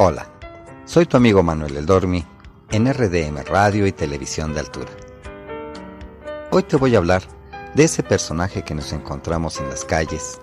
Hola, 0.00 0.28
soy 0.84 1.06
tu 1.06 1.16
amigo 1.16 1.42
Manuel 1.42 1.76
El 1.76 1.84
Dormi 1.84 2.24
en 2.70 2.86
RDM 2.86 3.44
Radio 3.44 3.84
y 3.84 3.90
Televisión 3.90 4.54
de 4.54 4.60
Altura. 4.60 4.92
Hoy 6.52 6.62
te 6.62 6.76
voy 6.76 6.94
a 6.94 6.98
hablar 6.98 7.24
de 7.74 7.82
ese 7.82 8.04
personaje 8.04 8.62
que 8.62 8.76
nos 8.76 8.92
encontramos 8.92 9.58
en 9.58 9.68
las 9.68 9.84
calles, 9.84 10.40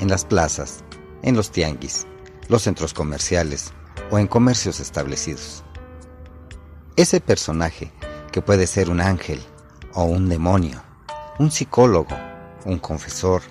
en 0.00 0.08
las 0.08 0.24
plazas, 0.24 0.82
en 1.20 1.36
los 1.36 1.50
tianguis, 1.50 2.06
los 2.48 2.62
centros 2.62 2.94
comerciales 2.94 3.74
o 4.10 4.18
en 4.18 4.26
comercios 4.26 4.80
establecidos. 4.80 5.62
Ese 6.96 7.20
personaje 7.20 7.92
que 8.32 8.40
puede 8.40 8.66
ser 8.66 8.88
un 8.88 9.02
ángel 9.02 9.38
o 9.92 10.04
un 10.04 10.30
demonio, 10.30 10.82
un 11.38 11.50
psicólogo, 11.50 12.16
un 12.64 12.78
confesor 12.78 13.42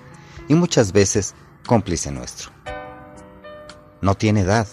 y 0.48 0.54
muchas 0.56 0.90
veces 0.90 1.36
cómplice 1.64 2.10
nuestro. 2.10 2.50
No 4.00 4.16
tiene 4.16 4.40
edad 4.40 4.66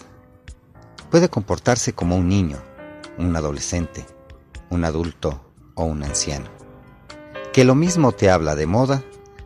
puede 1.12 1.28
comportarse 1.28 1.92
como 1.92 2.16
un 2.16 2.26
niño, 2.26 2.56
un 3.18 3.36
adolescente, 3.36 4.06
un 4.70 4.86
adulto 4.86 5.44
o 5.74 5.84
un 5.84 6.02
anciano. 6.02 6.46
Que 7.52 7.64
lo 7.66 7.74
mismo 7.74 8.12
te 8.12 8.30
habla 8.30 8.54
de 8.54 8.64
moda, 8.64 9.04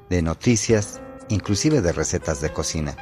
de 0.09 0.23
noticias, 0.23 1.01
inclusive 1.29 1.81
de 1.81 1.91
recetas 1.91 2.41
de 2.41 2.53
cocina, 2.53 2.97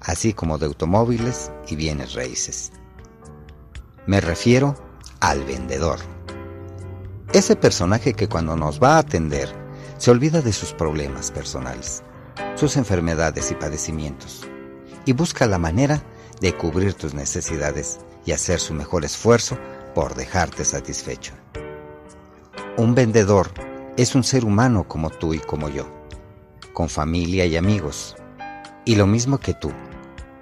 así 0.00 0.32
como 0.32 0.58
de 0.58 0.66
automóviles 0.66 1.52
y 1.68 1.76
bienes 1.76 2.14
raíces. 2.14 2.72
Me 4.06 4.20
refiero 4.20 4.74
al 5.20 5.44
vendedor. 5.44 6.00
Ese 7.32 7.54
personaje 7.54 8.14
que 8.14 8.28
cuando 8.28 8.56
nos 8.56 8.82
va 8.82 8.96
a 8.96 8.98
atender 8.98 9.48
se 9.98 10.10
olvida 10.10 10.42
de 10.42 10.52
sus 10.52 10.72
problemas 10.72 11.30
personales, 11.30 12.02
sus 12.56 12.76
enfermedades 12.76 13.52
y 13.52 13.54
padecimientos, 13.54 14.48
y 15.06 15.12
busca 15.12 15.46
la 15.46 15.58
manera 15.58 16.02
de 16.40 16.56
cubrir 16.56 16.94
tus 16.94 17.14
necesidades 17.14 18.00
y 18.24 18.32
hacer 18.32 18.60
su 18.60 18.74
mejor 18.74 19.04
esfuerzo 19.04 19.58
por 19.94 20.14
dejarte 20.14 20.64
satisfecho. 20.64 21.34
Un 22.76 22.94
vendedor 22.94 23.50
es 23.96 24.14
un 24.14 24.24
ser 24.24 24.44
humano 24.44 24.86
como 24.86 25.10
tú 25.10 25.34
y 25.34 25.38
como 25.38 25.68
yo, 25.68 25.86
con 26.72 26.88
familia 26.88 27.44
y 27.46 27.56
amigos, 27.56 28.16
y 28.84 28.94
lo 28.94 29.06
mismo 29.06 29.38
que 29.38 29.54
tú, 29.54 29.72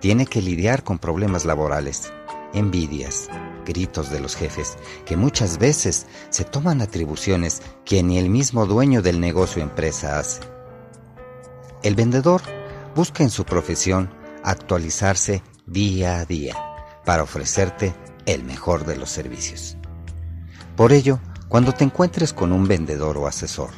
tiene 0.00 0.26
que 0.26 0.42
lidiar 0.42 0.84
con 0.84 0.98
problemas 0.98 1.44
laborales, 1.44 2.12
envidias, 2.52 3.28
gritos 3.64 4.10
de 4.10 4.20
los 4.20 4.36
jefes, 4.36 4.76
que 5.04 5.16
muchas 5.16 5.58
veces 5.58 6.06
se 6.30 6.44
toman 6.44 6.80
atribuciones 6.80 7.62
que 7.84 8.02
ni 8.02 8.18
el 8.18 8.30
mismo 8.30 8.66
dueño 8.66 9.02
del 9.02 9.20
negocio 9.20 9.62
empresa 9.62 10.18
hace. 10.18 10.42
El 11.82 11.94
vendedor 11.94 12.42
busca 12.94 13.22
en 13.22 13.30
su 13.30 13.44
profesión 13.44 14.10
actualizarse 14.44 15.42
día 15.66 16.20
a 16.20 16.24
día 16.24 16.67
para 17.08 17.22
ofrecerte 17.22 17.94
el 18.26 18.44
mejor 18.44 18.84
de 18.84 18.94
los 18.94 19.08
servicios. 19.08 19.78
Por 20.76 20.92
ello, 20.92 21.20
cuando 21.48 21.72
te 21.72 21.82
encuentres 21.82 22.34
con 22.34 22.52
un 22.52 22.68
vendedor 22.68 23.16
o 23.16 23.26
asesor, 23.26 23.70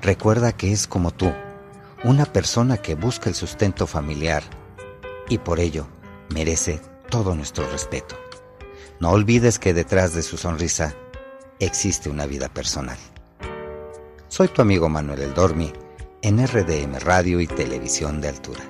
recuerda 0.00 0.52
que 0.52 0.70
es 0.70 0.86
como 0.86 1.10
tú, 1.10 1.32
una 2.04 2.24
persona 2.24 2.76
que 2.76 2.94
busca 2.94 3.28
el 3.28 3.34
sustento 3.34 3.88
familiar 3.88 4.44
y 5.28 5.38
por 5.38 5.58
ello 5.58 5.88
merece 6.32 6.80
todo 7.10 7.34
nuestro 7.34 7.68
respeto. 7.68 8.14
No 9.00 9.10
olvides 9.10 9.58
que 9.58 9.74
detrás 9.74 10.14
de 10.14 10.22
su 10.22 10.36
sonrisa 10.36 10.94
existe 11.58 12.10
una 12.10 12.26
vida 12.26 12.48
personal. 12.48 12.98
Soy 14.28 14.46
tu 14.46 14.62
amigo 14.62 14.88
Manuel 14.88 15.22
El 15.22 15.34
Dormi 15.34 15.72
en 16.22 16.46
RDM 16.46 17.00
Radio 17.00 17.40
y 17.40 17.48
Televisión 17.48 18.20
de 18.20 18.28
Altura. 18.28 18.62